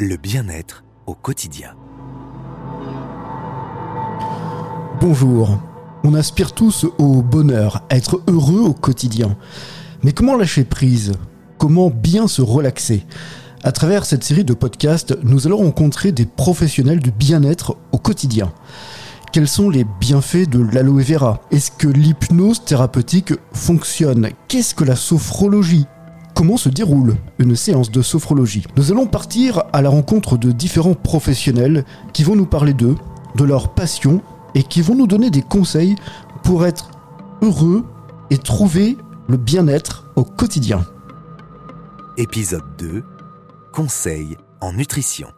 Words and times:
le 0.00 0.16
bien-être 0.16 0.82
au 1.06 1.14
quotidien. 1.14 1.74
Bonjour. 4.98 5.58
On 6.04 6.14
aspire 6.14 6.52
tous 6.52 6.86
au 6.96 7.20
bonheur, 7.20 7.82
à 7.90 7.96
être 7.96 8.22
heureux 8.26 8.60
au 8.60 8.72
quotidien. 8.72 9.36
Mais 10.02 10.12
comment 10.12 10.36
lâcher 10.36 10.64
prise? 10.64 11.12
Comment 11.58 11.90
bien 11.90 12.28
se 12.28 12.40
relaxer? 12.40 13.04
À 13.62 13.72
travers 13.72 14.06
cette 14.06 14.24
série 14.24 14.44
de 14.44 14.54
podcasts, 14.54 15.18
nous 15.22 15.46
allons 15.46 15.58
rencontrer 15.58 16.12
des 16.12 16.24
professionnels 16.24 17.00
du 17.00 17.10
bien-être 17.10 17.76
au 17.92 17.98
quotidien. 17.98 18.54
Quels 19.32 19.48
sont 19.48 19.68
les 19.68 19.84
bienfaits 20.00 20.48
de 20.48 20.60
l'aloe 20.60 21.02
vera? 21.02 21.42
Est-ce 21.50 21.70
que 21.70 21.88
l'hypnose 21.88 22.64
thérapeutique 22.64 23.34
fonctionne? 23.52 24.30
Qu'est-ce 24.48 24.74
que 24.74 24.84
la 24.84 24.96
sophrologie 24.96 25.86
Comment 26.40 26.56
se 26.56 26.70
déroule 26.70 27.18
une 27.38 27.54
séance 27.54 27.90
de 27.90 28.00
sophrologie 28.00 28.64
Nous 28.74 28.90
allons 28.90 29.06
partir 29.06 29.62
à 29.74 29.82
la 29.82 29.90
rencontre 29.90 30.38
de 30.38 30.52
différents 30.52 30.94
professionnels 30.94 31.84
qui 32.14 32.24
vont 32.24 32.34
nous 32.34 32.46
parler 32.46 32.72
d'eux, 32.72 32.94
de 33.36 33.44
leur 33.44 33.74
passion 33.74 34.22
et 34.54 34.62
qui 34.62 34.80
vont 34.80 34.94
nous 34.94 35.06
donner 35.06 35.28
des 35.28 35.42
conseils 35.42 35.96
pour 36.42 36.64
être 36.64 36.92
heureux 37.42 37.84
et 38.30 38.38
trouver 38.38 38.96
le 39.28 39.36
bien-être 39.36 40.10
au 40.16 40.24
quotidien. 40.24 40.86
Épisode 42.16 42.64
2 42.78 43.04
Conseil 43.74 44.38
en 44.62 44.72
nutrition. 44.72 45.28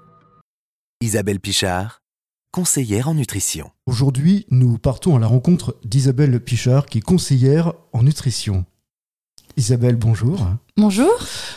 Isabelle 1.01 1.41
Pichard, 1.41 2.03
conseillère 2.53 3.09
en 3.09 3.15
nutrition. 3.15 3.73
Aujourd'hui, 3.87 4.47
nous 4.53 4.79
partons 4.79 5.17
à 5.17 5.19
la 5.19 5.27
rencontre 5.27 5.75
d'Isabelle 5.85 6.39
Pichard 6.39 6.87
qui 6.87 6.99
est 6.99 7.01
conseillère 7.01 7.73
en 7.93 8.05
nutrition. 8.05 8.67
Isabelle, 9.57 9.97
bonjour. 9.97 10.39
Bonjour. 10.77 11.13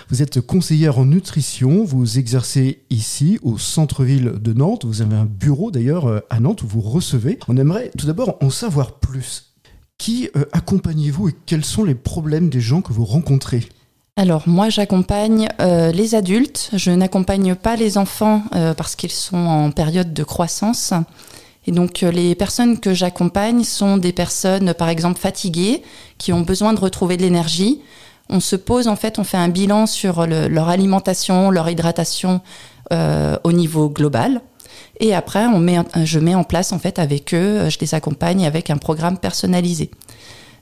Vous 0.09 0.21
êtes 0.21 0.41
conseillère 0.41 0.99
en 0.99 1.05
nutrition, 1.05 1.83
vous 1.83 2.19
exercez 2.19 2.83
ici 2.89 3.39
au 3.41 3.57
centre-ville 3.57 4.33
de 4.41 4.53
Nantes, 4.53 4.85
vous 4.85 5.01
avez 5.01 5.15
un 5.15 5.25
bureau 5.25 5.71
d'ailleurs 5.71 6.07
euh, 6.07 6.19
à 6.29 6.39
Nantes 6.39 6.63
où 6.63 6.67
vous 6.67 6.81
recevez. 6.81 7.39
On 7.47 7.57
aimerait 7.57 7.91
tout 7.97 8.07
d'abord 8.07 8.37
en 8.41 8.49
savoir 8.49 8.99
plus. 8.99 9.53
Qui 9.97 10.29
euh, 10.35 10.45
accompagnez-vous 10.51 11.29
et 11.29 11.35
quels 11.45 11.63
sont 11.63 11.85
les 11.85 11.95
problèmes 11.95 12.49
des 12.49 12.59
gens 12.59 12.81
que 12.81 12.91
vous 12.91 13.05
rencontrez? 13.05 13.67
Alors 14.17 14.47
moi 14.47 14.69
j'accompagne 14.69 15.49
euh, 15.59 15.91
les 15.91 16.15
adultes, 16.15 16.69
je 16.73 16.89
n'accompagne 16.89 17.53
pas 17.53 17.75
les 17.75 17.97
enfants 17.97 18.43
euh, 18.55 18.73
parce 18.73 18.95
qu'ils 18.95 19.11
sont 19.11 19.35
en 19.35 19.71
période 19.71 20.13
de 20.13 20.23
croissance. 20.23 20.93
Et 21.67 21.71
donc 21.71 22.03
euh, 22.03 22.11
les 22.11 22.35
personnes 22.35 22.79
que 22.79 22.93
j'accompagne 22.93 23.63
sont 23.63 23.97
des 23.97 24.13
personnes 24.13 24.73
par 24.73 24.89
exemple 24.89 25.19
fatiguées, 25.19 25.81
qui 26.17 26.31
ont 26.33 26.41
besoin 26.41 26.73
de 26.73 26.79
retrouver 26.79 27.17
de 27.17 27.23
l'énergie. 27.23 27.81
On 28.29 28.39
se 28.39 28.55
pose 28.55 28.87
en 28.87 28.95
fait, 28.95 29.19
on 29.19 29.23
fait 29.23 29.37
un 29.37 29.49
bilan 29.49 29.85
sur 29.85 30.25
le- 30.25 30.47
leur 30.47 30.69
alimentation, 30.69 31.51
leur 31.51 31.69
hydratation 31.69 32.41
euh, 32.93 33.37
au 33.43 33.51
niveau 33.51 33.89
global. 33.89 34.41
Et 34.99 35.13
après, 35.13 35.45
on 35.45 35.59
met, 35.59 35.77
je 36.03 36.19
mets 36.19 36.35
en 36.35 36.43
place 36.43 36.71
en 36.71 36.79
fait 36.79 36.99
avec 36.99 37.33
eux, 37.33 37.69
je 37.69 37.77
les 37.79 37.95
accompagne 37.95 38.45
avec 38.45 38.69
un 38.69 38.77
programme 38.77 39.17
personnalisé. 39.17 39.91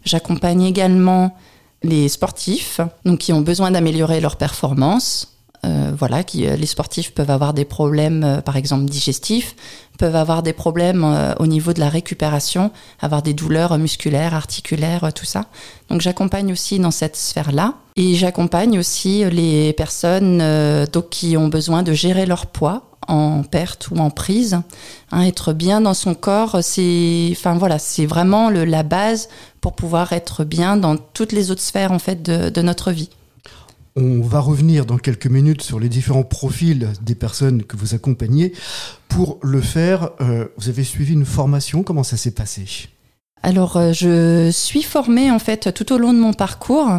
J'accompagne 0.06 0.64
également 0.64 1.36
les 1.84 2.09
sportifs, 2.09 2.80
donc 3.06 3.20
qui 3.20 3.34
ont 3.34 3.42
besoin 3.42 3.72
d'améliorer 3.72 4.22
leur 4.22 4.38
performance. 4.38 5.33
Euh, 5.66 5.92
voilà, 5.97 6.23
euh, 6.36 6.56
les 6.56 6.66
sportifs 6.66 7.14
peuvent 7.14 7.30
avoir 7.30 7.53
des 7.53 7.64
problèmes, 7.66 8.23
euh, 8.23 8.42
par 8.42 8.58
exemple 8.58 8.86
digestifs, 8.86 9.56
peuvent 9.97 10.16
avoir 10.16 10.44
des 10.44 10.53
problèmes 10.53 11.36
au 11.39 11.45
niveau 11.45 11.72
de 11.72 11.80
la 11.80 11.88
récupération, 11.88 12.72
avoir 13.00 13.22
des 13.22 13.36
douleurs 13.36 13.78
musculaires, 13.78 14.34
articulaires, 14.34 15.14
tout 15.14 15.23
ça. 15.23 15.45
Donc 15.89 16.02
j'accompagne 16.02 16.52
aussi 16.52 16.80
dans 16.80 16.89
cette 16.89 17.16
sphère-là. 17.16 17.75
Et 17.95 18.16
j'accompagne 18.16 18.80
aussi 18.80 19.23
les 19.30 19.72
personnes 19.73 20.44
qui 21.11 21.38
ont 21.38 21.47
besoin 21.47 21.84
de 21.84 21.94
gérer 21.94 22.25
leur 22.25 22.47
poids 22.47 22.90
en 23.07 23.44
perte 23.44 23.90
ou 23.91 23.97
en 23.97 24.09
prise. 24.09 24.57
Hein, 25.12 25.22
être 25.22 25.53
bien 25.53 25.80
dans 25.80 25.94
son 25.94 26.16
corps, 26.16 26.57
c'est, 26.63 27.30
enfin 27.31 27.53
voilà, 27.53 27.78
vraiment 28.00 28.50
la 28.50 28.81
base 28.81 29.30
pour 29.62 29.74
pouvoir 29.74 30.12
être 30.12 30.44
bien 30.44 30.75
dans 30.75 30.97
toutes 30.97 31.34
les 31.34 31.51
autres 31.51 31.62
sphères 31.62 31.91
en 31.91 32.00
fait 32.00 32.24
de 32.24 32.62
notre 32.63 32.91
vie. 32.91 33.09
On 33.96 34.22
va 34.22 34.40
revenir 34.40 34.88
dans 34.88 34.98
quelques 34.98 35.28
minutes 35.28 35.62
sur 35.62 35.80
les 35.80 35.88
différents 35.88 36.24
profils 36.24 36.90
des 37.02 37.14
personnes 37.14 37.62
que 37.62 37.78
vous 37.78 37.94
accompagnez. 37.94 38.54
Pour 39.08 39.38
le 39.44 39.62
faire, 39.62 40.09
euh, 40.20 40.48
vous 40.58 40.70
avez 40.70 40.84
suivi 40.84 41.14
une 41.14 41.26
formation, 41.26 41.84
comment 41.84 42.02
ça 42.04 42.18
s'est 42.18 42.31
passé? 42.31 42.90
Alors, 43.44 43.78
euh, 43.78 43.94
je 43.94 44.50
suis 44.52 44.81
formée 44.81 45.30
en 45.30 45.38
fait 45.38 45.72
tout 45.74 45.94
au 45.94 46.00
long 46.00 46.12
de 46.12 46.18
mon 46.18 46.34
parcours. 46.34 46.90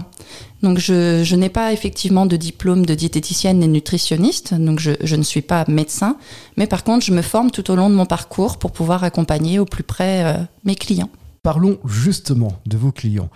Donc, 0.63 0.79
je, 0.79 1.23
je 1.25 1.35
n'ai 1.35 1.49
pas 1.49 1.73
effectivement 1.73 2.27
de 2.27 2.37
diplôme 2.37 2.87
de 2.87 2.95
diététicienne 2.95 3.63
et 3.63 3.67
nutritionniste, 3.67 4.55
donc 4.55 4.79
je, 4.79 4.93
je 5.03 5.17
ne 5.17 5.25
suis 5.25 5.43
pas 5.43 5.65
médecin. 5.67 6.17
Mais 6.57 6.69
par 6.69 6.85
contre, 6.85 7.05
je 7.05 7.13
me 7.13 7.23
forme 7.23 7.51
tout 7.51 7.71
au 7.73 7.77
long 7.77 7.91
de 7.91 7.95
mon 7.97 8.07
parcours 8.07 8.57
pour 8.59 8.71
pouvoir 8.71 9.03
accompagner 9.03 9.59
au 9.59 9.65
plus 9.65 9.83
près 9.83 10.25
euh, 10.25 10.45
mes 10.65 10.77
clients. 10.77 11.11
Parlons 11.43 11.79
justement 11.85 12.59
de 12.65 12.79
vos 12.79 12.93
clients. 12.93 13.29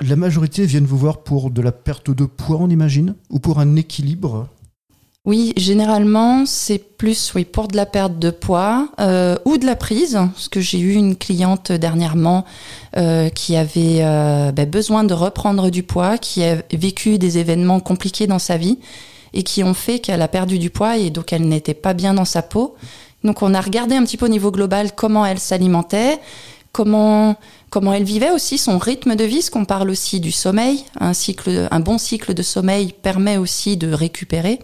La 0.00 0.16
majorité 0.16 0.64
viennent 0.64 0.86
vous 0.86 0.96
voir 0.96 1.18
pour 1.18 1.50
de 1.50 1.60
la 1.60 1.72
perte 1.72 2.10
de 2.10 2.24
poids, 2.24 2.56
on 2.58 2.70
imagine, 2.70 3.14
ou 3.28 3.38
pour 3.38 3.58
un 3.58 3.76
équilibre 3.76 4.48
Oui, 5.26 5.52
généralement, 5.58 6.46
c'est 6.46 6.78
plus 6.78 7.32
oui, 7.34 7.44
pour 7.44 7.68
de 7.68 7.76
la 7.76 7.84
perte 7.84 8.18
de 8.18 8.30
poids 8.30 8.88
euh, 8.98 9.36
ou 9.44 9.58
de 9.58 9.66
la 9.66 9.76
prise. 9.76 10.14
Parce 10.14 10.48
que 10.48 10.60
j'ai 10.60 10.78
eu 10.78 10.94
une 10.94 11.16
cliente 11.16 11.70
dernièrement 11.70 12.46
euh, 12.96 13.28
qui 13.28 13.56
avait 13.56 13.98
euh, 14.00 14.52
ben, 14.52 14.68
besoin 14.68 15.04
de 15.04 15.12
reprendre 15.12 15.68
du 15.68 15.82
poids, 15.82 16.16
qui 16.16 16.44
a 16.44 16.62
vécu 16.72 17.18
des 17.18 17.36
événements 17.36 17.80
compliqués 17.80 18.26
dans 18.26 18.38
sa 18.38 18.56
vie 18.56 18.78
et 19.34 19.42
qui 19.42 19.62
ont 19.62 19.74
fait 19.74 19.98
qu'elle 19.98 20.22
a 20.22 20.28
perdu 20.28 20.58
du 20.58 20.70
poids 20.70 20.96
et 20.96 21.10
donc 21.10 21.32
elle 21.32 21.46
n'était 21.46 21.74
pas 21.74 21.92
bien 21.92 22.14
dans 22.14 22.24
sa 22.24 22.40
peau. 22.40 22.74
Donc 23.22 23.42
on 23.42 23.52
a 23.52 23.60
regardé 23.60 23.94
un 23.94 24.04
petit 24.04 24.16
peu 24.16 24.24
au 24.26 24.30
niveau 24.30 24.50
global 24.50 24.94
comment 24.94 25.26
elle 25.26 25.38
s'alimentait, 25.38 26.18
comment 26.72 27.36
comment 27.70 27.92
elle 27.92 28.04
vivait 28.04 28.30
aussi 28.30 28.58
son 28.58 28.78
rythme 28.78 29.14
de 29.16 29.24
vie, 29.24 29.36
parce 29.36 29.50
qu'on 29.50 29.64
parle 29.64 29.90
aussi 29.90 30.20
du 30.20 30.32
sommeil. 30.32 30.84
Un 30.98 31.14
cycle, 31.14 31.68
un 31.70 31.80
bon 31.80 31.98
cycle 31.98 32.34
de 32.34 32.42
sommeil 32.42 32.92
permet 32.92 33.36
aussi 33.36 33.76
de 33.76 33.92
récupérer. 33.92 34.60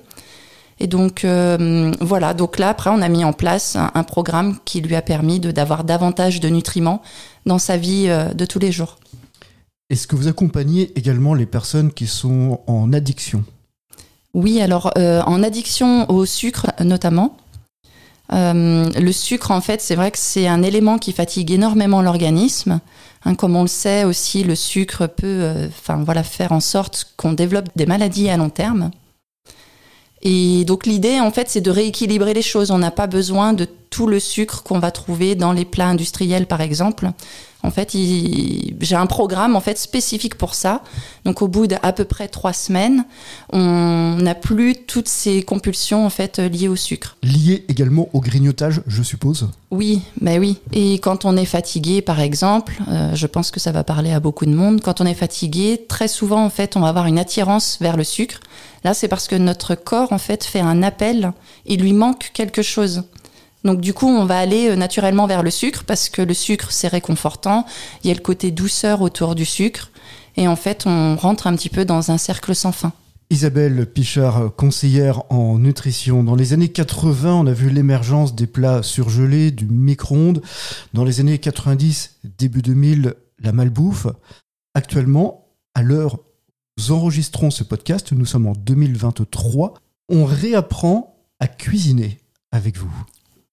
Et 0.79 0.89
donc 0.89 1.25
euh, 1.25 1.93
voilà, 2.01 2.35
donc 2.35 2.59
là 2.59 2.69
après 2.69 2.91
on 2.91 3.01
a 3.01 3.09
mis 3.09 3.25
en 3.25 3.33
place 3.33 3.77
un, 3.77 3.91
un 3.95 4.03
programme 4.03 4.59
qui 4.65 4.81
lui 4.83 4.95
a 4.95 5.03
permis 5.03 5.41
de 5.41 5.51
d'avoir 5.51 5.85
davantage 5.85 6.41
de 6.41 6.49
nutriments 6.49 7.01
dans 7.47 7.59
sa 7.59 7.79
vie 7.79 8.07
euh, 8.09 8.35
de 8.35 8.45
tous 8.45 8.59
les 8.59 8.73
jours. 8.73 8.99
Est-ce 9.89 10.07
que 10.07 10.17
vous 10.17 10.29
accompagnez 10.29 10.93
également 10.99 11.33
les 11.33 11.47
personnes 11.47 11.93
qui 11.93 12.07
sont 12.07 12.61
en 12.67 12.93
addiction? 12.93 13.45
Oui, 14.35 14.61
alors 14.61 14.91
euh, 14.99 15.23
en 15.23 15.43
addiction 15.43 16.11
au 16.11 16.27
sucre 16.27 16.67
notamment. 16.81 17.39
Euh, 18.33 18.91
le 18.91 19.13
sucre, 19.13 19.51
en 19.51 19.61
fait, 19.61 19.81
c'est 19.81 19.95
vrai 19.95 20.11
que 20.11 20.19
c'est 20.19 20.47
un 20.47 20.63
élément 20.63 20.99
qui 20.99 21.13
fatigue 21.13 21.53
énormément 21.53 22.03
l'organisme. 22.03 22.81
Hein, 23.25 23.35
comme 23.35 23.57
on 23.57 23.63
le 23.63 23.69
sait 23.69 24.05
aussi, 24.05 24.45
le 24.45 24.55
sucre 24.55 25.07
peut, 25.07 25.27
euh, 25.43 25.69
voilà, 26.05 26.23
faire 26.23 26.53
en 26.53 26.61
sorte 26.61 27.13
qu'on 27.17 27.33
développe 27.33 27.69
des 27.77 27.87
maladies 27.87 28.29
à 28.29 28.37
long 28.37 28.51
terme. 28.51 28.91
Et 30.23 30.65
donc 30.65 30.87
l'idée, 30.87 31.21
en 31.21 31.31
fait, 31.31 31.49
c'est 31.49 31.61
de 31.61 31.71
rééquilibrer 31.71 32.35
les 32.35 32.43
choses. 32.43 32.71
On 32.71 32.79
n'a 32.79 32.91
pas 32.91 33.07
besoin 33.07 33.53
de 33.53 33.69
tout 33.91 34.07
le 34.07 34.21
sucre 34.21 34.63
qu'on 34.63 34.79
va 34.79 34.91
trouver 34.91 35.35
dans 35.35 35.53
les 35.53 35.65
plats 35.65 35.89
industriels, 35.89 36.47
par 36.47 36.61
exemple. 36.61 37.11
En 37.63 37.71
fait, 37.73 37.97
j'ai 38.81 38.95
un 38.95 39.07
programme 39.07 39.57
en 39.57 39.61
fait 39.61 39.77
spécifique 39.77 40.37
pour 40.37 40.55
ça. 40.55 40.83
Donc, 41.25 41.43
au 41.43 41.49
bout 41.49 41.67
d'à 41.67 41.93
peu 41.93 42.05
près 42.05 42.29
trois 42.29 42.53
semaines, 42.53 43.05
on 43.53 44.17
n'a 44.21 44.37
plus 44.37 44.77
toutes 44.87 45.09
ces 45.09 45.43
compulsions 45.43 46.07
en 46.07 46.11
fait 46.11 46.39
liées 46.39 46.69
au 46.69 46.77
sucre. 46.77 47.17
Liées 47.25 47.65
également 47.69 48.09
au 48.13 48.21
grignotage, 48.21 48.83
je 48.87 49.03
suppose? 49.03 49.49
Oui, 49.73 50.03
mais 50.21 50.39
oui. 50.39 50.59
Et 50.73 51.01
quand 51.01 51.25
on 51.25 51.37
est 51.37 51.45
fatigué, 51.45 52.03
par 52.03 52.21
exemple, 52.21 52.81
euh, 52.89 53.17
je 53.17 53.27
pense 53.27 53.51
que 53.51 53.59
ça 53.59 53.73
va 53.73 53.83
parler 53.83 54.13
à 54.13 54.21
beaucoup 54.21 54.47
de 54.47 54.55
monde. 54.55 54.81
Quand 54.81 55.01
on 55.01 55.07
est 55.07 55.15
fatigué, 55.15 55.87
très 55.89 56.07
souvent, 56.07 56.45
en 56.45 56.51
fait, 56.51 56.77
on 56.77 56.81
va 56.81 56.89
avoir 56.89 57.07
une 57.07 57.19
attirance 57.19 57.79
vers 57.81 57.97
le 57.97 58.05
sucre. 58.05 58.39
Là, 58.85 58.95
c'est 58.95 59.09
parce 59.09 59.27
que 59.27 59.35
notre 59.35 59.75
corps, 59.75 60.13
en 60.13 60.19
fait, 60.19 60.45
fait 60.45 60.61
un 60.61 60.85
appel. 60.85 61.33
Il 61.65 61.81
lui 61.81 61.93
manque 61.93 62.31
quelque 62.33 62.63
chose. 62.63 63.03
Donc, 63.67 63.81
du 63.81 63.93
coup, 63.93 64.07
on 64.07 64.25
va 64.25 64.39
aller 64.39 64.71
euh, 64.71 64.77
naturellement 64.77 65.27
vers 65.27 65.43
le 65.43 65.51
sucre 65.51 65.85
parce 65.85 66.09
que 66.09 66.23
le 66.23 66.35
sucre, 66.35 66.71
c'est 66.71 66.89
réconfortant. 66.89 67.67
Il 68.03 68.09
y 68.09 68.11
a 68.11 68.15
le 68.15 68.21
côté 68.21 68.51
douceur 68.53 69.03
autour 69.03 69.35
du 69.35 69.45
sucre. 69.45 69.91
Et 70.37 70.49
en 70.49 70.57
fait, 70.57 70.85
on 70.87 71.17
rentre 71.17 71.47
un 71.47 71.57
petit 71.57 71.69
peu 71.69 71.85
dans 71.85 72.11
un 72.11 72.19
cercle 72.19 72.55
sans 72.55 72.73
fin. 72.73 72.93
Isabelle 73.29 73.87
Pichard, 73.87 74.55
conseillère 74.57 75.23
en 75.33 75.59
nutrition. 75.59 76.23
Dans 76.23 76.37
les 76.37 76.53
années 76.53 76.69
80, 76.69 77.35
on 77.35 77.47
a 77.47 77.53
vu 77.53 77.71
l'émergence 77.71 78.37
des 78.37 78.47
plats 78.47 78.85
surgelés, 78.85 79.51
du 79.51 79.67
micro-ondes. 79.67 80.43
Dans 80.95 81.05
les 81.05 81.19
années 81.19 81.39
90, 81.39 82.19
début 82.39 82.63
2000, 82.63 83.15
la 83.41 83.53
malbouffe. 83.53 84.07
Actuellement, 84.75 85.49
à 85.75 85.83
l'heure 85.83 86.15
où 86.15 86.21
nous 86.79 86.93
enregistrons 86.93 87.51
ce 87.51 87.65
podcast, 87.65 88.13
nous 88.13 88.27
sommes 88.27 88.47
en 88.47 88.53
2023, 88.53 89.75
on 90.09 90.25
réapprend 90.25 91.17
à 91.41 91.49
cuisiner 91.49 92.19
avec 92.53 92.77
vous. 92.77 92.95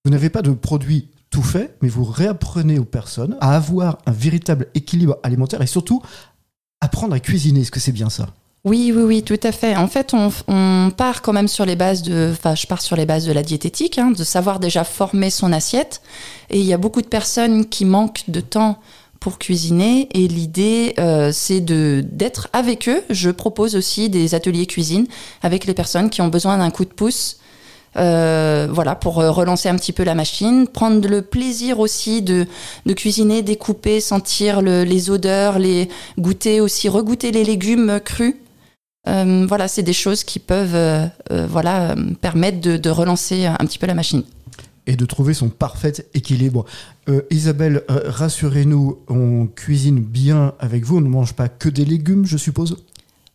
Vous 0.05 0.11
n'avez 0.11 0.29
pas 0.29 0.41
de 0.41 0.51
produit 0.51 1.07
tout 1.29 1.41
fait, 1.41 1.77
mais 1.81 1.87
vous 1.87 2.03
réapprenez 2.03 2.77
aux 2.77 2.83
personnes 2.83 3.37
à 3.39 3.55
avoir 3.55 3.99
un 4.05 4.11
véritable 4.11 4.67
équilibre 4.75 5.17
alimentaire 5.23 5.61
et 5.61 5.67
surtout 5.67 6.01
apprendre 6.81 7.13
à 7.13 7.21
cuisiner. 7.21 7.61
Est-ce 7.61 7.71
que 7.71 7.79
c'est 7.79 7.93
bien 7.93 8.09
ça? 8.09 8.27
Oui, 8.65 8.91
oui, 8.93 9.03
oui, 9.03 9.23
tout 9.23 9.39
à 9.43 9.53
fait. 9.53 9.77
En 9.77 9.87
fait, 9.87 10.13
on, 10.13 10.91
part 10.91 11.21
quand 11.21 11.31
même 11.31 11.47
sur 11.47 11.65
les 11.65 11.77
bases 11.77 12.01
de, 12.01 12.31
enfin, 12.33 12.53
je 12.53 12.67
pars 12.67 12.81
sur 12.81 12.97
les 12.97 13.05
bases 13.05 13.25
de 13.25 13.31
la 13.31 13.43
diététique, 13.43 13.97
hein, 13.97 14.11
de 14.11 14.23
savoir 14.25 14.59
déjà 14.59 14.83
former 14.83 15.29
son 15.29 15.53
assiette. 15.53 16.01
Et 16.49 16.59
il 16.59 16.65
y 16.65 16.73
a 16.73 16.77
beaucoup 16.77 17.01
de 17.01 17.07
personnes 17.07 17.65
qui 17.65 17.85
manquent 17.85 18.25
de 18.27 18.41
temps 18.41 18.79
pour 19.21 19.39
cuisiner 19.39 20.09
et 20.11 20.27
l'idée 20.27 20.95
euh, 20.99 21.31
c'est 21.31 21.61
de 21.61 22.03
d'être 22.05 22.49
avec 22.51 22.89
eux. 22.89 23.01
Je 23.09 23.29
propose 23.29 23.77
aussi 23.77 24.09
des 24.09 24.35
ateliers 24.35 24.65
cuisine 24.65 25.07
avec 25.41 25.65
les 25.65 25.73
personnes 25.73 26.09
qui 26.09 26.21
ont 26.21 26.27
besoin 26.27 26.57
d'un 26.57 26.71
coup 26.71 26.83
de 26.83 26.93
pouce. 26.93 27.37
Euh, 27.95 28.67
voilà, 28.71 28.95
pour 28.95 29.19
euh, 29.19 29.31
relancer 29.31 29.69
un 29.69 29.75
petit 29.75 29.93
peu 29.93 30.03
la 30.03 30.15
machine, 30.15 30.67
prendre 30.67 31.07
le 31.07 31.21
plaisir 31.21 31.79
aussi 31.79 32.21
de, 32.21 32.47
de 32.85 32.93
cuisiner, 32.93 33.41
découper, 33.41 33.99
sentir 33.99 34.61
les 34.61 35.09
odeurs, 35.09 35.59
les 35.59 35.89
goûter 36.17 36.61
aussi, 36.61 36.89
regoûter 36.89 37.31
les 37.31 37.43
légumes 37.43 37.99
crus. 38.03 38.35
voilà, 39.05 39.67
c'est 39.67 39.83
des 39.83 39.93
choses 39.93 40.23
qui 40.23 40.39
peuvent 40.39 41.09
voilà, 41.29 41.95
permettre 42.21 42.61
de, 42.61 42.77
de 42.77 42.89
relancer 42.89 43.45
un 43.45 43.57
petit 43.57 43.79
peu 43.79 43.87
la 43.87 43.93
machine 43.93 44.23
et 44.87 44.95
de 44.95 45.05
trouver 45.05 45.33
son 45.33 45.49
parfait 45.49 45.93
équilibre. 46.13 46.65
Euh, 47.09 47.21
Isabelle, 47.29 47.83
euh, 47.89 48.01
rassurez-nous, 48.05 48.99
on 49.07 49.47
cuisine 49.47 49.99
bien 49.99 50.53
avec 50.59 50.83
vous, 50.85 50.97
on 50.97 51.01
ne 51.01 51.09
mange 51.09 51.33
pas 51.33 51.49
que 51.49 51.69
des 51.69 51.85
légumes, 51.85 52.25
je 52.25 52.37
suppose? 52.37 52.77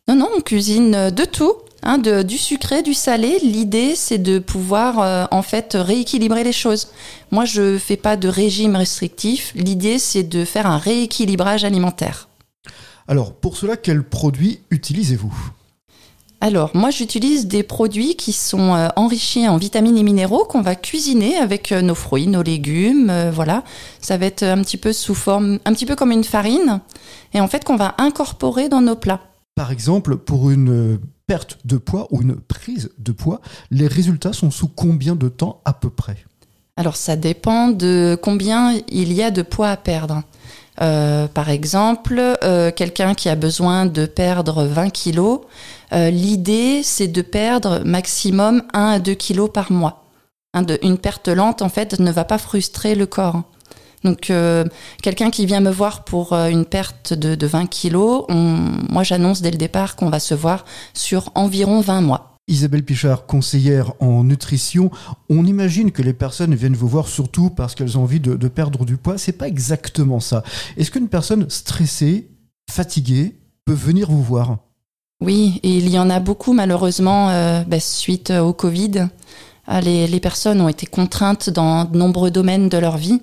Non, 0.07 0.17
non, 0.17 0.29
on 0.37 0.41
cuisine 0.41 1.11
de 1.11 1.25
tout. 1.25 1.53
Hein, 1.83 1.99
de, 1.99 2.23
du 2.23 2.39
sucré, 2.39 2.83
du 2.83 2.95
salé. 2.95 3.39
L'idée, 3.43 3.95
c'est 3.95 4.19
de 4.19 4.39
pouvoir 4.39 5.01
euh, 5.01 5.27
en 5.31 5.43
fait 5.43 5.77
rééquilibrer 5.79 6.45
les 6.45 6.53
choses. 6.53 6.89
Moi, 7.31 7.45
je 7.45 7.79
fais 7.79 7.97
pas 7.97 8.17
de 8.17 8.29
régime 8.29 8.77
restrictif. 8.77 9.53
L'idée, 9.55 9.99
c'est 9.99 10.25
de 10.25 10.45
faire 10.45 10.67
un 10.67 10.79
rééquilibrage 10.79 11.65
alimentaire. 11.65 12.29
Alors, 13.07 13.33
pour 13.33 13.57
cela, 13.57 13.77
quels 13.77 14.03
produits 14.03 14.61
utilisez-vous? 14.71 15.35
Alors, 16.41 16.71
moi, 16.75 16.91
j'utilise 16.91 17.49
des 17.49 17.65
produits 17.65 18.15
qui 18.15 18.33
sont 18.33 18.75
euh, 18.75 18.89
enrichis 18.95 19.49
en 19.49 19.57
vitamines 19.57 19.99
et 19.99 20.05
minéraux 20.05 20.45
qu'on 20.45 20.61
va 20.63 20.77
cuisiner 20.77 21.37
avec 21.37 21.73
euh, 21.73 21.83
nos 21.83 21.97
fruits, 21.97 22.29
nos 22.29 22.43
légumes. 22.43 23.11
Euh, 23.11 23.33
voilà, 23.33 23.65
ça 24.01 24.17
va 24.17 24.27
être 24.27 24.45
un 24.45 24.63
petit 24.63 24.77
peu 24.77 24.93
sous 24.93 25.17
forme, 25.17 25.59
un 25.65 25.73
petit 25.73 25.87
peu 25.87 25.97
comme 25.97 26.13
une 26.13 26.23
farine, 26.23 26.81
et 27.35 27.41
en 27.41 27.49
fait 27.49 27.65
qu'on 27.65 27.75
va 27.77 27.97
incorporer 27.99 28.69
dans 28.69 28.81
nos 28.81 28.95
plats. 28.95 29.21
Par 29.57 29.73
exemple, 29.73 30.17
pour 30.17 30.51
une 30.51 31.01
perte 31.29 31.59
de 31.65 31.77
poids 31.77 32.09
ou 32.11 32.23
une 32.23 32.35
prise 32.35 32.91
de 32.99 33.13
poids, 33.13 33.41
les 33.71 33.87
résultats 33.87 34.33
sont 34.33 34.51
sous 34.51 34.67
combien 34.67 35.15
de 35.15 35.29
temps 35.29 35.61
à 35.65 35.73
peu 35.73 35.91
près? 35.91 36.17
Alors, 36.77 36.97
ça 36.97 37.15
dépend 37.15 37.69
de 37.69 38.19
combien 38.21 38.73
il 38.89 39.13
y 39.13 39.23
a 39.23 39.31
de 39.31 39.43
poids 39.43 39.69
à 39.69 39.77
perdre. 39.77 40.23
par 40.77 41.51
exemple, 41.51 42.21
quelqu'un 42.77 43.15
qui 43.15 43.29
a 43.29 43.35
besoin 43.35 43.87
de 43.87 44.07
perdre 44.07 44.65
20 44.65 44.91
kilos, 44.91 45.41
euh, 45.93 46.11
l'idée, 46.11 46.83
c'est 46.83 47.09
de 47.09 47.23
perdre 47.23 47.83
maximum 47.85 48.63
1 48.73 48.87
à 48.87 48.99
2 48.99 49.15
kilos 49.15 49.51
par 49.53 49.73
mois. 49.73 50.05
une 50.83 50.99
perte 50.99 51.29
lente, 51.29 51.63
en 51.63 51.69
fait, 51.69 51.99
ne 51.99 52.11
va 52.11 52.25
pas 52.25 52.39
frustrer 52.39 52.95
le 52.95 53.07
corps. 53.07 53.43
Donc, 54.05 54.31
euh, 54.31 54.65
quelqu'un 55.03 55.31
qui 55.31 55.47
vient 55.47 55.61
me 55.61 55.71
voir 55.71 56.05
pour 56.05 56.33
euh, 56.33 56.49
une 56.49 56.65
perte 56.65 57.13
de, 57.13 57.47
20 57.47 57.67
kilos, 57.67 58.27
moi, 58.29 59.03
j'annonce 59.03 59.43
dès 59.43 59.51
le 59.51 59.57
départ 59.57 59.97
qu'on 59.97 60.11
va 60.11 60.21
se 60.21 60.35
voir 60.35 60.65
sur 60.95 61.31
environ 61.35 61.81
20 61.81 62.01
mois. 62.03 62.37
Isabelle 62.47 62.85
Pichard, 62.85 63.27
conseillère 63.27 63.93
en 64.01 64.25
nutrition, 64.25 64.91
on 65.29 65.45
imagine 65.45 65.93
que 65.93 66.01
les 66.01 66.15
personnes 66.15 66.55
viennent 66.55 66.77
vous 66.77 66.89
voir 66.89 67.09
surtout 67.09 67.51
parce 67.51 67.75
qu'elles 67.75 67.99
ont 67.99 68.03
envie 68.03 68.21
de, 68.21 68.37
de 68.37 68.49
perdre 68.49 68.87
du 68.87 68.97
poids. 68.97 69.19
C'est 69.19 69.33
pas 69.33 69.49
exactement 69.49 70.21
ça. 70.21 70.43
Est-ce 70.79 70.91
qu'une 70.91 71.09
personne 71.09 71.51
stressée, 71.51 72.29
fatiguée, 72.71 73.37
peut 73.67 73.75
venir 73.75 74.11
vous 74.11 74.23
voir? 74.23 74.57
Oui, 75.21 75.59
et 75.63 75.77
il 75.77 75.89
y 75.89 75.99
en 75.99 76.11
a 76.11 76.21
beaucoup 76.21 76.53
malheureusement 76.53 77.31
euh, 77.31 77.63
bah, 77.67 77.81
suite 77.81 78.31
au 78.31 78.53
Covid. 78.53 79.09
Ah, 79.67 79.83
les, 79.83 80.21
personnes 80.21 80.63
ont 80.63 80.69
été 80.69 80.87
contraintes 80.87 81.51
dans 81.51 81.85
de 81.85 81.99
nombreux 81.99 82.31
domaines 82.31 82.71
de 82.71 82.79
leur 82.79 82.97
vie. 82.97 83.21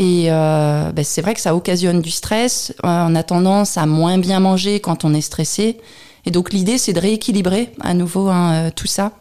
Et 0.00 0.32
euh, 0.32 0.92
bah, 0.92 1.04
c'est 1.04 1.20
vrai 1.20 1.34
que 1.34 1.42
ça 1.42 1.54
occasionne 1.54 2.00
du 2.00 2.10
stress. 2.10 2.72
Euh, 2.84 3.04
on 3.06 3.14
a 3.14 3.22
tendance 3.22 3.76
à 3.76 3.84
moins 3.84 4.16
bien 4.16 4.40
manger 4.40 4.80
quand 4.80 5.04
on 5.04 5.12
est 5.12 5.20
stressé. 5.20 5.78
Et 6.24 6.30
donc 6.30 6.54
l'idée, 6.54 6.78
c'est 6.78 6.94
de 6.94 7.00
rééquilibrer 7.00 7.72
à 7.80 7.92
nouveau 7.92 8.28
hein, 8.28 8.70
tout 8.74 8.86
ça. 8.86 9.12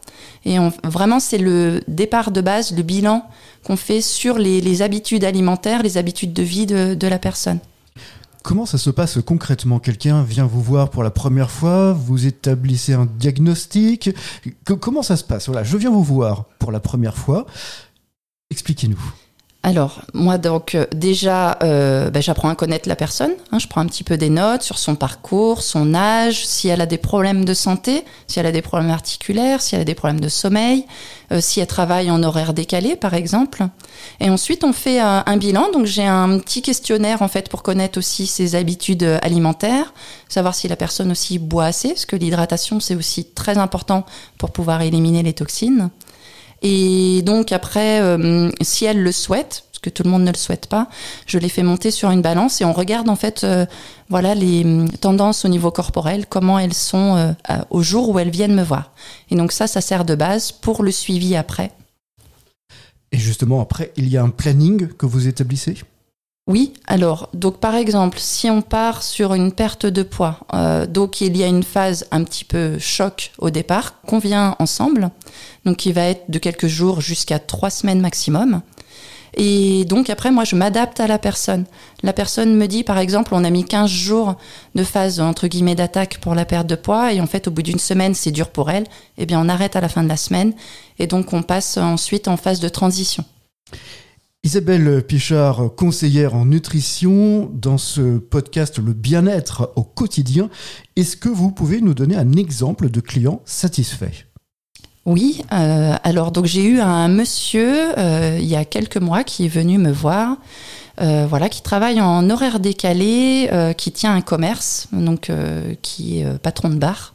Et 0.46 0.58
vraiment, 0.86 1.20
c'est 1.20 1.38
le 1.38 1.82
départ 1.90 2.32
de 2.32 2.40
base, 2.40 2.74
le 2.74 2.82
bilan 2.82 3.26
qu'on 3.66 3.76
fait 3.76 4.00
sur 4.00 4.38
les, 4.38 4.82
habitudes 4.82 5.26
alimentaires, 5.26 5.84
les 5.84 5.98
habitudes 5.98 6.32
de 6.32 6.44
vie 6.44 6.66
de 6.66 7.08
la 7.08 7.20
personne. 7.20 7.60
Comment 8.42 8.66
ça 8.66 8.78
se 8.78 8.90
passe 8.90 9.20
concrètement? 9.26 9.80
Quelqu'un 9.80 10.24
vient 10.24 10.46
vous 10.46 10.62
voir 10.62 10.90
pour 10.90 11.04
la 11.04 11.12
première 11.12 11.52
fois, 11.52 11.92
vous 11.92 12.26
établissez 12.26 12.94
un 12.94 13.06
diagnostic. 13.06 14.12
comment 14.64 15.04
ça 15.04 15.18
se 15.18 15.26
passe? 15.26 15.48
Voilà, 15.48 15.64
je 15.64 15.76
viens 15.76 15.90
vous 15.92 16.04
voir 16.04 16.46
pour 16.58 16.72
la 16.72 16.80
première 16.80 17.18
fois. 17.18 17.46
Expliquez-nous. 18.50 19.29
Alors, 19.62 20.00
moi, 20.14 20.38
donc, 20.38 20.74
euh, 20.74 20.86
déjà, 20.96 21.58
euh, 21.64 22.10
ben, 22.10 22.22
j'apprends 22.22 22.48
à 22.48 22.56
connaître 22.56 22.88
la 22.88 22.96
personne. 22.96 23.34
Hein. 23.52 23.60
je 23.60 23.68
prends 23.68 23.82
un 23.82 23.88
petit 23.88 24.06
peu 24.06 24.16
des 24.16 24.30
notes 24.30 24.62
sur 24.62 24.78
son 24.78 24.96
parcours, 24.96 25.64
son 25.64 25.94
âge, 25.94 26.46
si 26.46 26.70
elle 26.70 26.80
a 26.80 26.86
des 26.86 26.98
problèmes 26.98 27.44
de 27.44 27.54
santé, 27.54 28.06
si 28.28 28.40
elle 28.40 28.46
a 28.46 28.54
des 28.54 28.62
problèmes 28.62 28.90
articulaires, 28.90 29.62
si 29.62 29.76
elle 29.76 29.82
a 29.82 29.86
des 29.86 29.96
problèmes 29.96 30.22
de 30.22 30.30
sommeil, 30.30 30.86
euh, 31.34 31.42
si 31.42 31.60
elle 31.60 31.68
travaille 31.68 32.10
en 32.10 32.24
horaire 32.24 32.54
décalé, 32.54 32.96
par 32.96 33.14
exemple. 33.14 33.68
Et 34.22 34.30
ensuite, 34.30 34.64
on 34.64 34.72
fait 34.72 35.02
un 35.02 35.38
bilan. 35.38 35.70
Donc, 35.74 35.86
j'ai 35.86 36.06
un 36.06 36.40
petit 36.40 36.62
questionnaire, 36.62 37.22
en 37.22 37.28
fait, 37.28 37.50
pour 37.50 37.62
connaître 37.62 38.00
aussi 38.00 38.28
ses 38.28 38.56
habitudes 38.56 39.20
alimentaires, 39.22 39.94
savoir 40.30 40.56
si 40.56 40.70
la 40.70 40.78
personne 40.78 41.12
aussi 41.12 41.38
boit 41.38 41.66
assez, 41.66 41.90
parce 41.90 42.06
que 42.06 42.16
l'hydratation, 42.16 42.80
c'est 42.80 42.96
aussi 42.96 43.26
très 43.26 43.58
important 43.58 44.06
pour 44.38 44.52
pouvoir 44.52 44.82
éliminer 44.82 45.22
les 45.22 45.34
toxines. 45.34 45.90
Et 46.62 47.22
donc 47.24 47.52
après, 47.52 48.02
euh, 48.02 48.50
si 48.62 48.86
elle 48.86 49.02
le 49.02 49.12
souhaite, 49.12 49.64
parce 49.72 49.80
que 49.82 49.90
tout 49.90 50.04
le 50.04 50.10
monde 50.10 50.24
ne 50.24 50.32
le 50.32 50.38
souhaite 50.38 50.68
pas, 50.68 50.88
je 51.26 51.38
les 51.38 51.50
fais 51.50 51.64
monter 51.64 51.92
sur 51.92 52.12
une 52.12 52.22
balance 52.22 52.60
et 52.62 52.66
on 52.66 52.74
regarde 52.74 53.10
en 53.10 53.16
fait, 53.16 53.44
euh, 53.44 53.66
voilà 54.10 54.36
les 54.36 54.64
hum, 54.64 54.90
tendances 54.90 55.46
au 55.46 55.48
niveau 55.48 55.72
corporel, 55.72 56.26
comment 56.28 56.60
elles 56.60 56.74
sont 56.74 57.16
euh, 57.16 57.34
au 57.70 57.82
jour 57.82 58.10
où 58.10 58.20
elles 58.20 58.30
viennent 58.30 58.56
me 58.56 58.64
voir. 58.64 58.92
Et 59.30 59.36
donc 59.36 59.52
ça, 59.52 59.68
ça 59.68 59.82
sert 59.82 60.06
de 60.06 60.16
base 60.16 60.52
pour 60.52 60.84
le 60.84 60.92
suivi 60.92 61.36
après. 61.36 61.72
Et 63.12 63.18
justement, 63.18 63.62
après, 63.62 63.92
il 63.96 64.08
y 64.08 64.18
a 64.18 64.24
un 64.24 64.30
planning 64.30 64.88
que 64.88 65.06
vous 65.06 65.28
établissez? 65.28 65.76
Oui, 66.50 66.74
alors, 66.88 67.30
donc 67.36 67.60
par 67.60 67.76
exemple, 67.76 68.18
si 68.20 68.50
on 68.50 68.64
part 68.64 69.04
sur 69.04 69.36
une 69.36 69.52
perte 69.52 69.86
de 69.86 70.02
poids, 70.02 70.40
euh, 70.56 70.88
donc 70.88 71.22
il 71.22 71.38
y 71.38 71.44
a 71.44 71.48
une 71.48 71.62
phase 71.62 72.08
un 72.10 72.24
petit 72.24 72.44
peu 72.44 72.80
choc 72.80 73.34
au 73.38 73.52
départ, 73.52 74.02
qu'on 74.02 74.18
vient 74.18 74.56
ensemble, 74.58 75.12
donc 75.66 75.78
qui 75.78 75.92
va 75.92 76.06
être 76.06 76.24
de 76.32 76.40
quelques 76.40 76.66
jours 76.66 77.02
jusqu'à 77.02 77.38
trois 77.38 77.70
semaines 77.70 78.02
maximum. 78.02 78.64
Et 79.36 79.86
donc 79.86 80.10
après, 80.10 80.32
moi, 80.32 80.44
je 80.44 80.56
m'adapte 80.56 81.00
à 81.00 81.06
la 81.06 81.20
personne. 81.20 81.66
La 82.02 82.14
personne 82.14 82.56
me 82.56 82.66
dit, 82.66 82.84
par 82.84 82.98
exemple, 82.98 83.36
on 83.36 83.44
a 83.44 83.52
mis 83.52 83.64
15 83.64 83.88
jours 83.88 84.36
de 84.74 84.84
phase, 84.84 85.20
entre 85.20 85.46
guillemets, 85.46 85.76
d'attaque 85.76 86.18
pour 86.18 86.34
la 86.34 86.46
perte 86.46 86.66
de 86.66 86.74
poids, 86.74 87.14
et 87.14 87.22
en 87.22 87.28
fait, 87.28 87.48
au 87.48 87.52
bout 87.52 87.62
d'une 87.62 87.78
semaine, 87.78 88.16
c'est 88.16 88.32
dur 88.32 88.50
pour 88.50 88.72
elle. 88.72 88.86
Eh 89.20 89.28
bien, 89.28 89.40
on 89.40 89.50
arrête 89.50 89.76
à 89.76 89.82
la 89.82 89.88
fin 89.88 90.02
de 90.02 90.10
la 90.10 90.18
semaine, 90.18 90.54
et 90.98 91.06
donc 91.06 91.32
on 91.32 91.44
passe 91.44 91.78
ensuite 91.78 92.28
en 92.28 92.38
phase 92.38 92.60
de 92.60 92.70
transition. 92.70 93.24
Isabelle 94.46 95.04
Pichard, 95.06 95.76
conseillère 95.76 96.34
en 96.34 96.46
nutrition, 96.46 97.52
dans 97.54 97.78
ce 97.78 98.18
podcast 98.20 98.80
Le 98.80 98.94
bien-être 98.94 99.74
au 99.76 99.84
quotidien, 99.84 100.50
est-ce 100.96 101.18
que 101.18 101.28
vous 101.28 101.52
pouvez 101.52 101.82
nous 101.82 101.94
donner 101.94 102.16
un 102.16 102.32
exemple 102.32 102.90
de 102.90 103.02
client 103.02 103.42
satisfait? 103.44 104.30
Oui, 105.06 105.42
euh, 105.52 105.94
alors 106.04 106.32
donc 106.32 106.46
j'ai 106.46 106.64
eu 106.64 106.80
un 106.80 107.10
monsieur 107.10 107.98
euh, 107.98 108.38
il 108.40 108.48
y 108.48 108.56
a 108.56 108.64
quelques 108.64 108.98
mois 108.98 109.26
qui 109.26 109.46
est 109.46 109.50
venu 109.50 109.78
me 109.78 109.92
voir, 109.92 110.38
euh, 111.02 111.26
voilà, 111.28 111.50
qui 111.50 111.62
travaille 111.62 112.00
en 112.00 112.30
horaire 112.30 112.62
décalé, 112.62 113.50
qui 113.78 113.92
tient 113.92 114.16
un 114.16 114.22
commerce, 114.22 114.88
donc 114.94 115.30
qui 115.82 116.20
est 116.20 116.40
patron 116.40 116.70
de 116.70 116.76
bar 116.76 117.14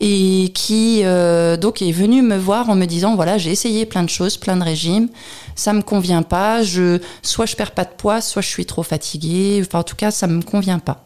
et 0.00 0.50
qui 0.54 1.02
euh, 1.04 1.56
donc 1.56 1.82
est 1.82 1.92
venu 1.92 2.22
me 2.22 2.36
voir 2.36 2.70
en 2.70 2.74
me 2.74 2.86
disant 2.86 3.16
voilà 3.16 3.36
j'ai 3.36 3.50
essayé 3.50 3.84
plein 3.84 4.02
de 4.02 4.08
choses, 4.08 4.38
plein 4.38 4.56
de 4.56 4.64
régimes, 4.64 5.08
ça 5.54 5.72
me 5.72 5.82
convient 5.82 6.22
pas, 6.22 6.62
je 6.62 6.98
soit 7.22 7.46
je 7.46 7.54
perds 7.54 7.72
pas 7.72 7.84
de 7.84 7.92
poids, 7.96 8.20
soit 8.20 8.42
je 8.42 8.48
suis 8.48 8.66
trop 8.66 8.82
fatiguée, 8.82 9.62
enfin 9.64 9.80
en 9.80 9.84
tout 9.84 9.96
cas 9.96 10.10
ça 10.10 10.26
me 10.26 10.42
convient 10.42 10.78
pas. 10.78 11.04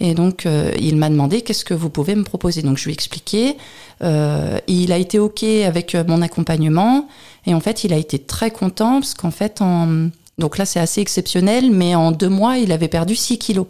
Et 0.00 0.14
donc 0.14 0.44
euh, 0.44 0.72
il 0.80 0.96
m'a 0.96 1.08
demandé 1.08 1.42
qu'est-ce 1.42 1.64
que 1.64 1.74
vous 1.74 1.90
pouvez 1.90 2.16
me 2.16 2.24
proposer? 2.24 2.62
Donc 2.62 2.78
je 2.78 2.84
lui 2.84 2.90
ai 2.90 2.94
expliqué. 2.94 3.56
Euh, 4.02 4.58
il 4.66 4.90
a 4.90 4.98
été 4.98 5.20
ok 5.20 5.44
avec 5.44 5.94
mon 5.94 6.20
accompagnement 6.20 7.06
et 7.46 7.54
en 7.54 7.60
fait 7.60 7.84
il 7.84 7.92
a 7.92 7.96
été 7.96 8.18
très 8.18 8.50
content 8.50 8.94
parce 9.00 9.14
qu'en 9.14 9.30
fait 9.30 9.62
en 9.62 10.08
donc 10.38 10.58
là 10.58 10.66
c'est 10.66 10.80
assez 10.80 11.00
exceptionnel, 11.00 11.70
mais 11.70 11.94
en 11.94 12.10
deux 12.10 12.28
mois 12.28 12.58
il 12.58 12.72
avait 12.72 12.88
perdu 12.88 13.14
6 13.14 13.38
kilos. 13.38 13.66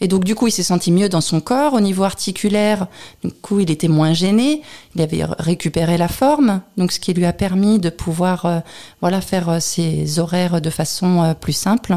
Et 0.00 0.08
donc 0.08 0.24
du 0.24 0.34
coup, 0.34 0.48
il 0.48 0.50
s'est 0.50 0.64
senti 0.64 0.90
mieux 0.90 1.08
dans 1.08 1.20
son 1.20 1.40
corps 1.40 1.72
au 1.74 1.80
niveau 1.80 2.02
articulaire. 2.02 2.88
Du 3.22 3.30
coup, 3.30 3.60
il 3.60 3.70
était 3.70 3.88
moins 3.88 4.12
gêné. 4.12 4.60
Il 4.96 5.02
avait 5.02 5.24
récupéré 5.38 5.96
la 5.96 6.08
forme, 6.08 6.60
donc 6.76 6.90
ce 6.92 6.98
qui 7.00 7.14
lui 7.14 7.24
a 7.24 7.32
permis 7.32 7.78
de 7.78 7.90
pouvoir, 7.90 8.44
euh, 8.44 8.58
voilà, 9.00 9.20
faire 9.20 9.48
euh, 9.48 9.60
ses 9.60 10.18
horaires 10.18 10.60
de 10.60 10.70
façon 10.70 11.22
euh, 11.22 11.34
plus 11.34 11.52
simple. 11.52 11.96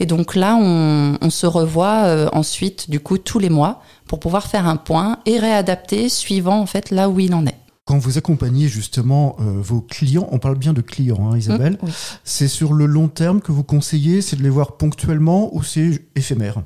Et 0.00 0.06
donc 0.06 0.34
là, 0.34 0.56
on, 0.60 1.18
on 1.20 1.30
se 1.30 1.46
revoit 1.46 2.30
ensuite, 2.34 2.88
du 2.90 3.00
coup, 3.00 3.18
tous 3.18 3.38
les 3.38 3.50
mois 3.50 3.82
pour 4.06 4.18
pouvoir 4.18 4.46
faire 4.46 4.66
un 4.66 4.76
point 4.76 5.18
et 5.26 5.38
réadapter 5.38 6.08
suivant 6.08 6.58
en 6.58 6.66
fait 6.66 6.90
là 6.90 7.10
où 7.10 7.20
il 7.20 7.34
en 7.34 7.46
est. 7.46 7.56
Quand 7.84 7.98
vous 7.98 8.16
accompagnez 8.16 8.66
justement 8.68 9.36
vos 9.38 9.82
clients, 9.82 10.26
on 10.32 10.38
parle 10.38 10.56
bien 10.56 10.72
de 10.72 10.80
clients, 10.80 11.30
hein, 11.32 11.36
Isabelle, 11.36 11.74
Mmh, 11.82 11.86
oui. 11.86 11.92
c'est 12.24 12.48
sur 12.48 12.72
le 12.72 12.86
long 12.86 13.08
terme 13.08 13.40
que 13.42 13.52
vous 13.52 13.62
conseillez, 13.64 14.22
c'est 14.22 14.36
de 14.36 14.42
les 14.42 14.48
voir 14.48 14.78
ponctuellement 14.78 15.54
ou 15.54 15.62
c'est 15.62 16.06
éphémère? 16.16 16.62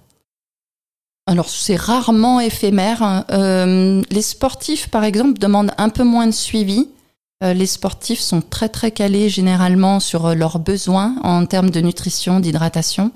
Alors 1.27 1.49
c'est 1.49 1.77
rarement 1.77 2.41
éphémère. 2.41 3.03
hein. 3.03 3.25
Euh, 3.31 4.03
les 4.11 4.23
sportifs, 4.23 4.89
par 4.89 5.05
exemple, 5.05 5.39
demandent 5.39 5.73
un 5.79 5.89
peu 5.89 6.05
moins 6.05 6.27
de 6.27 6.33
suivi. 6.33 6.89
Euh, 7.43 7.55
les 7.55 7.67
sportifs 7.67 8.21
sont 8.21 8.43
très 8.43 8.69
très 8.69 8.91
calés 8.91 9.31
généralement 9.31 10.01
sur 10.01 10.27
euh, 10.27 10.35
leurs 10.35 10.59
besoins 10.59 11.17
en 11.23 11.47
termes 11.47 11.71
de 11.71 11.81
nutrition, 11.81 12.41
d'hydratation. 12.41 13.11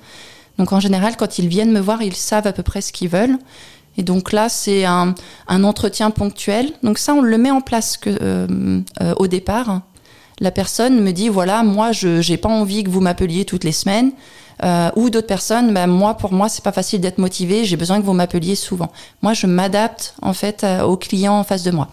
Donc 0.58 0.72
en 0.72 0.80
général, 0.80 1.16
quand 1.16 1.38
ils 1.38 1.48
viennent 1.48 1.70
me 1.70 1.80
voir, 1.80 2.02
ils 2.02 2.16
savent 2.16 2.46
à 2.46 2.52
peu 2.52 2.62
près 2.62 2.80
ce 2.80 2.92
qu'ils 2.92 3.10
veulent. 3.10 3.38
Et 3.98 4.02
donc 4.02 4.32
là, 4.32 4.48
c'est 4.48 4.84
un, 4.86 5.14
un 5.46 5.64
entretien 5.64 6.10
ponctuel. 6.10 6.72
Donc 6.82 6.98
ça, 6.98 7.14
on 7.14 7.20
le 7.20 7.36
met 7.36 7.50
en 7.50 7.60
place 7.60 7.98
au 9.18 9.26
départ. 9.26 9.82
La 10.40 10.50
personne 10.52 11.00
me 11.02 11.12
dit 11.12 11.28
voilà, 11.28 11.62
moi, 11.64 11.90
je 11.92 12.20
j'ai 12.20 12.36
pas 12.36 12.48
envie 12.48 12.84
que 12.84 12.90
vous 12.90 13.00
m'appeliez 13.00 13.44
toutes 13.44 13.64
les 13.64 13.72
semaines. 13.72 14.12
Euh, 14.64 14.90
ou 14.96 15.10
d'autres 15.10 15.26
personnes, 15.26 15.72
ben 15.72 15.86
moi, 15.86 16.16
pour 16.16 16.32
moi, 16.32 16.48
c'est 16.48 16.64
pas 16.64 16.72
facile 16.72 17.00
d'être 17.00 17.18
motivé. 17.18 17.64
J'ai 17.64 17.76
besoin 17.76 18.00
que 18.00 18.06
vous 18.06 18.12
m'appeliez 18.12 18.54
souvent. 18.54 18.90
Moi, 19.22 19.34
je 19.34 19.46
m'adapte 19.46 20.14
en 20.22 20.32
fait 20.32 20.66
aux 20.84 20.96
clients 20.96 21.38
en 21.38 21.44
face 21.44 21.62
de 21.62 21.70
moi. 21.70 21.88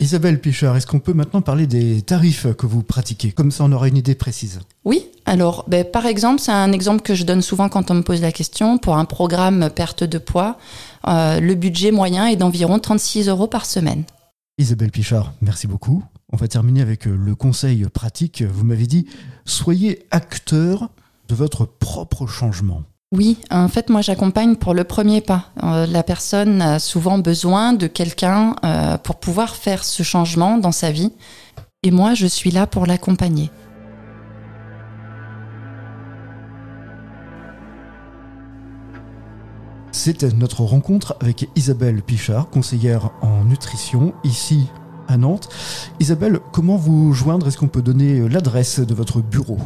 Isabelle 0.00 0.40
Pichard, 0.40 0.78
est-ce 0.78 0.86
qu'on 0.86 0.98
peut 0.98 1.12
maintenant 1.12 1.42
parler 1.42 1.66
des 1.66 2.00
tarifs 2.00 2.46
que 2.54 2.64
vous 2.64 2.82
pratiquez? 2.82 3.32
Comme 3.32 3.50
ça, 3.50 3.64
on 3.64 3.72
aura 3.72 3.86
une 3.86 3.98
idée 3.98 4.14
précise. 4.14 4.60
Oui, 4.86 5.06
alors 5.26 5.66
ben, 5.68 5.84
par 5.84 6.06
exemple, 6.06 6.40
c'est 6.40 6.52
un 6.52 6.72
exemple 6.72 7.02
que 7.02 7.14
je 7.14 7.24
donne 7.24 7.42
souvent 7.42 7.68
quand 7.68 7.90
on 7.90 7.94
me 7.94 8.02
pose 8.02 8.22
la 8.22 8.32
question. 8.32 8.78
Pour 8.78 8.96
un 8.96 9.04
programme 9.04 9.68
perte 9.68 10.02
de 10.02 10.16
poids, 10.16 10.56
euh, 11.06 11.38
le 11.38 11.54
budget 11.54 11.90
moyen 11.90 12.26
est 12.26 12.36
d'environ 12.36 12.78
36 12.78 13.28
euros 13.28 13.46
par 13.46 13.66
semaine. 13.66 14.04
Isabelle 14.56 14.90
Pichard, 14.90 15.34
merci 15.42 15.66
beaucoup. 15.66 16.02
On 16.32 16.38
va 16.38 16.48
terminer 16.48 16.80
avec 16.80 17.06
euh, 17.06 17.14
le 17.14 17.34
conseil 17.34 17.84
pratique. 17.92 18.42
Vous 18.42 18.64
m'avez 18.64 18.86
dit, 18.86 19.06
soyez 19.44 20.06
acteur 20.10 20.88
de 21.30 21.34
votre 21.36 21.64
propre 21.64 22.26
changement. 22.26 22.82
Oui, 23.12 23.38
en 23.50 23.68
fait, 23.68 23.88
moi 23.88 24.02
j'accompagne 24.02 24.56
pour 24.56 24.74
le 24.74 24.84
premier 24.84 25.20
pas. 25.20 25.46
Euh, 25.62 25.86
la 25.86 26.02
personne 26.02 26.60
a 26.60 26.78
souvent 26.78 27.18
besoin 27.18 27.72
de 27.72 27.86
quelqu'un 27.86 28.56
euh, 28.64 28.98
pour 28.98 29.16
pouvoir 29.16 29.54
faire 29.54 29.84
ce 29.84 30.02
changement 30.02 30.58
dans 30.58 30.72
sa 30.72 30.90
vie. 30.90 31.12
Et 31.82 31.90
moi, 31.90 32.14
je 32.14 32.26
suis 32.26 32.50
là 32.50 32.66
pour 32.66 32.84
l'accompagner. 32.86 33.50
C'était 39.92 40.32
notre 40.32 40.62
rencontre 40.62 41.16
avec 41.20 41.48
Isabelle 41.56 42.02
Pichard, 42.02 42.48
conseillère 42.48 43.10
en 43.22 43.44
nutrition, 43.44 44.14
ici 44.24 44.66
à 45.08 45.16
Nantes. 45.16 45.48
Isabelle, 46.00 46.40
comment 46.52 46.76
vous 46.76 47.12
joindre? 47.12 47.48
Est-ce 47.48 47.58
qu'on 47.58 47.68
peut 47.68 47.82
donner 47.82 48.28
l'adresse 48.28 48.80
de 48.80 48.94
votre 48.94 49.20
bureau? 49.20 49.58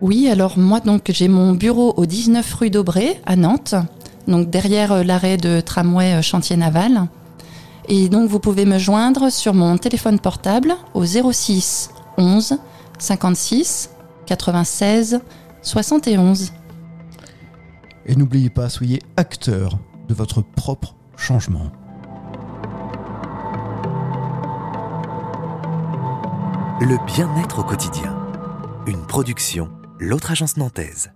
Oui, 0.00 0.28
alors 0.28 0.58
moi 0.58 0.78
donc 0.78 1.10
j'ai 1.12 1.26
mon 1.26 1.54
bureau 1.54 1.92
au 1.96 2.06
19 2.06 2.54
rue 2.54 2.70
d'Aubray 2.70 3.20
à 3.26 3.34
Nantes, 3.34 3.74
donc 4.28 4.48
derrière 4.48 4.92
euh, 4.92 5.02
l'arrêt 5.02 5.36
de 5.36 5.60
tramway 5.60 6.14
euh, 6.14 6.22
chantier 6.22 6.56
naval. 6.56 7.08
Et 7.88 8.08
donc 8.08 8.28
vous 8.28 8.38
pouvez 8.38 8.64
me 8.64 8.78
joindre 8.78 9.30
sur 9.32 9.54
mon 9.54 9.76
téléphone 9.76 10.20
portable 10.20 10.76
au 10.94 11.04
06 11.04 11.90
11 12.16 12.58
56 12.98 13.90
96 14.26 15.20
71. 15.62 16.52
Et 18.06 18.14
n'oubliez 18.14 18.50
pas, 18.50 18.68
soyez 18.68 19.00
acteur 19.16 19.78
de 20.08 20.14
votre 20.14 20.42
propre 20.42 20.94
changement. 21.16 21.72
Le 26.80 26.96
bien-être 27.06 27.58
au 27.58 27.64
quotidien. 27.64 28.16
Une 28.86 29.04
production, 29.04 29.68
l'autre 30.00 30.30
agence 30.30 30.56
nantaise. 30.56 31.10